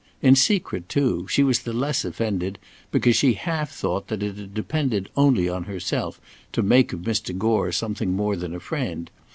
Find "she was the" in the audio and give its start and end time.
1.27-1.73